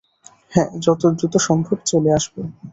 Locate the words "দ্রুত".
1.17-1.33